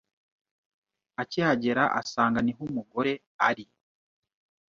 [1.21, 3.13] Akihagera asanga ni ho umugore
[3.47, 3.65] ari,